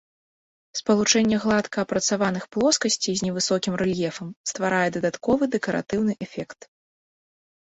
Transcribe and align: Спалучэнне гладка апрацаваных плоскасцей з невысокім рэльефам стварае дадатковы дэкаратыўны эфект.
Спалучэнне 0.79 1.37
гладка 1.43 1.83
апрацаваных 1.87 2.47
плоскасцей 2.57 3.15
з 3.19 3.27
невысокім 3.27 3.73
рэльефам 3.83 4.33
стварае 4.53 4.89
дадатковы 4.97 5.43
дэкаратыўны 5.57 6.13
эфект. 6.29 6.59